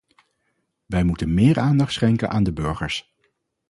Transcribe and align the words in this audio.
Wij 0.85 1.03
moeten 1.03 1.33
meer 1.33 1.59
aandacht 1.59 1.93
schenken 1.93 2.29
aan 2.29 2.43
de 2.43 2.53
burgers. 2.53 3.13